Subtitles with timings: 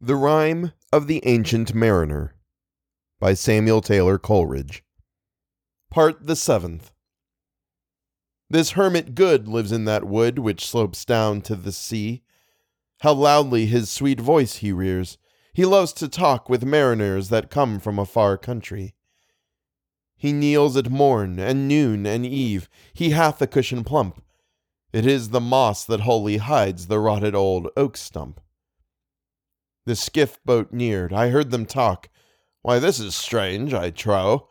[0.00, 2.36] The Rime of the Ancient Mariner
[3.18, 4.84] by Samuel Taylor Coleridge.
[5.90, 6.92] Part the Seventh.
[8.48, 12.22] This hermit good lives in that wood which slopes down to the sea.
[13.00, 15.18] How loudly his sweet voice he rears!
[15.52, 18.94] He loves to talk with mariners that come from a far country.
[20.16, 22.68] He kneels at morn and noon and eve.
[22.94, 24.22] He hath a cushion plump.
[24.92, 28.40] It is the moss that wholly hides the rotted old oak stump.
[29.88, 31.14] The skiff boat neared.
[31.14, 32.10] I heard them talk.
[32.60, 34.46] Why, this is strange, I trow.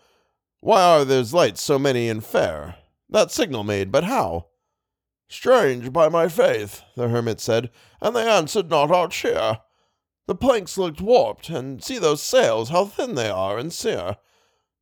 [0.62, 2.78] Why are there's lights so many and fair?
[3.08, 4.48] That signal made, but how?
[5.30, 7.70] Strange, by my faith, the hermit said,
[8.02, 9.60] and they answered not our cheer.
[10.26, 14.18] The planks looked warped, and see those sails, how thin they are and sere.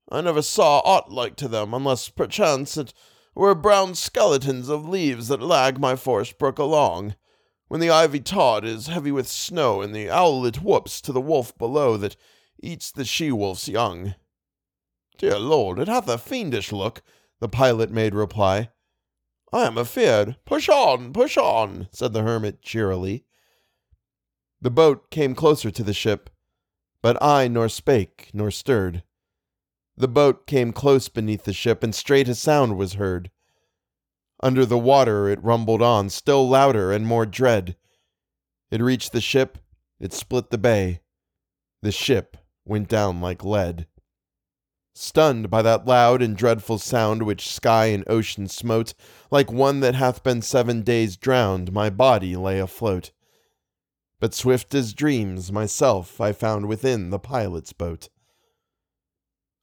[0.09, 2.94] I never saw aught like to them, unless perchance it
[3.36, 7.16] were brown skeletons of leaves that lag my forest brook along
[7.68, 11.58] when the ivy tod is heavy with snow, and the owlet whoops to the wolf
[11.58, 12.16] below that
[12.62, 14.16] eats the she wolf's young.
[15.17, 17.02] Dear Lord, it hath a fiendish look,
[17.39, 18.70] the pilot made reply.
[19.54, 20.36] I am afeard.
[20.45, 23.26] Push on, push on, said the hermit cheerily.
[24.61, 26.30] The boat came closer to the ship,
[27.02, 29.04] but I nor spake nor stirred.
[29.95, 33.32] The boat came close beneath the ship, and straight a sound was heard.
[34.46, 37.76] Under the water it rumbled on, still louder and more dread.
[38.70, 39.58] It reached the ship,
[40.00, 41.00] it split the bay.
[41.82, 43.88] The ship went down like lead.
[44.94, 48.94] Stunned by that loud and dreadful sound which sky and ocean smote,
[49.32, 53.12] like one that hath been seven days drowned, my body lay afloat.
[54.20, 58.10] But swift as dreams, myself I found within the pilot's boat.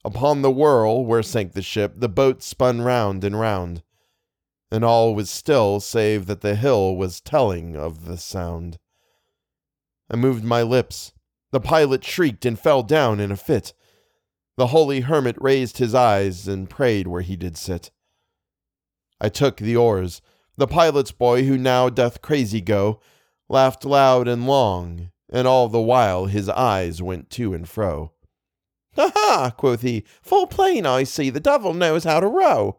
[0.04, 3.84] Upon the whirl where sank the ship, the boat spun round and round
[4.72, 8.78] and all was still save that the hill was telling of the sound.
[10.10, 11.12] I moved my lips.
[11.50, 13.74] The pilot shrieked and fell down in a fit.
[14.56, 17.90] The holy hermit raised his eyes and prayed where he did sit.
[19.20, 20.22] I took the oars.
[20.56, 22.98] The pilot's boy, who now doth crazy go,
[23.50, 28.12] laughed loud and long, and all the while his eyes went to and fro.
[28.96, 29.52] Ha ha!
[29.54, 32.78] quoth he, full plain I see the devil knows how to row.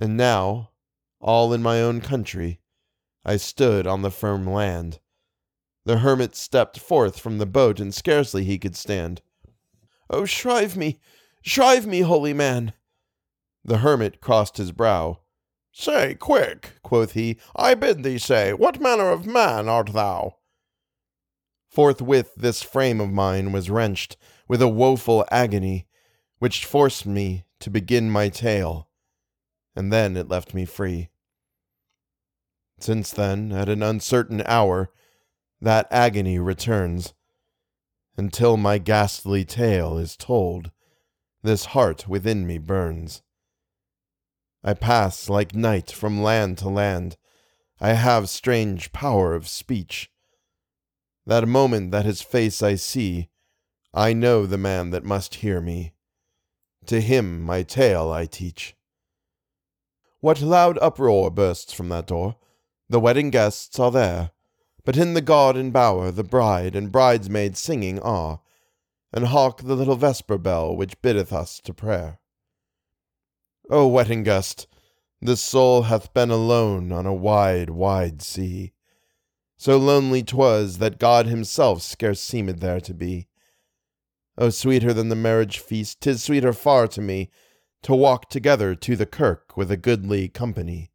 [0.00, 0.70] And now,
[1.20, 2.60] all in my own country,
[3.24, 5.00] I stood on the firm land.
[5.84, 9.22] The hermit stepped forth from the boat, and scarcely he could stand.
[10.08, 11.00] Oh, shrive me,
[11.42, 12.74] shrive me, holy man!
[13.64, 15.18] The hermit crossed his brow.
[15.72, 20.36] Say, quick, quoth he, I bid thee say, what manner of man art thou?
[21.68, 24.16] Forthwith this frame of mine was wrenched
[24.46, 25.88] with a woeful agony,
[26.38, 28.87] which forced me to begin my tale
[29.78, 31.08] and then it left me free.
[32.80, 34.90] Since then, at an uncertain hour,
[35.60, 37.14] that agony returns.
[38.16, 40.72] Until my ghastly tale is told,
[41.44, 43.22] this heart within me burns.
[44.64, 47.16] I pass like night from land to land.
[47.80, 50.10] I have strange power of speech.
[51.24, 53.28] That moment that his face I see,
[53.94, 55.92] I know the man that must hear me.
[56.86, 58.74] To him my tale I teach.
[60.20, 62.36] What loud uproar bursts from that door?
[62.88, 64.32] The wedding guests are there,
[64.84, 68.40] but in the garden bower the bride and bridesmaids singing are,
[69.12, 72.18] and hark the little vesper bell which biddeth us to prayer.
[73.70, 74.66] O wedding guest,
[75.20, 78.72] this soul hath been alone on a wide, wide sea.
[79.56, 83.28] So lonely 'twas that God himself scarce seemed there to be.
[84.36, 87.30] O sweeter than the marriage feast, 'tis sweeter far to me
[87.82, 90.90] to walk together to the kirk with a goodly company,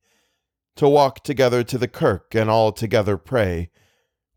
[0.76, 3.70] to walk together to the kirk and all together pray,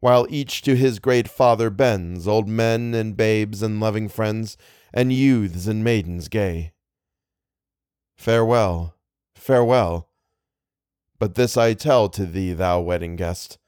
[0.01, 4.57] while each to his great Father bends, old men and babes and loving friends,
[4.93, 6.73] and youths and maidens gay.
[8.17, 8.95] Farewell,
[9.35, 10.09] farewell.
[11.19, 13.59] But this I tell to thee, thou wedding guest.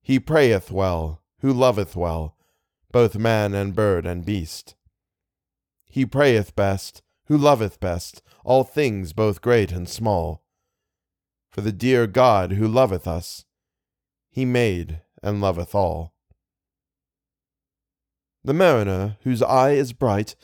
[0.00, 2.36] He prayeth well, who loveth well,
[2.92, 4.74] both man and bird and beast.
[5.90, 10.42] He prayeth best, who loveth best all things both great and small.
[11.50, 13.44] For the dear God who loveth us,
[14.30, 16.14] he made and loveth all.
[18.42, 20.34] The mariner, whose eye is bright,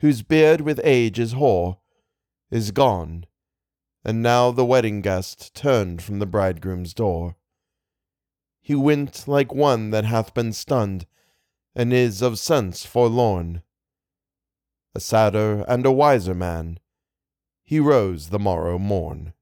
[0.00, 1.78] whose beard with age is hoar,
[2.50, 3.26] is gone,
[4.04, 7.36] and now the wedding guest turned from the bridegroom's door.
[8.60, 11.06] He went like one that hath been stunned,
[11.76, 13.62] and is of sense forlorn
[14.94, 16.78] a sadder and a wiser man,
[17.64, 19.32] he rose the morrow morn.